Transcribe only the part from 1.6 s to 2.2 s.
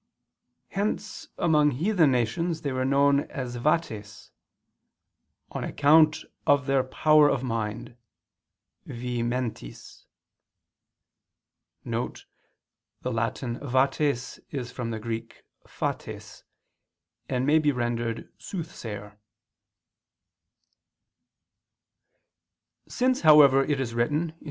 heathen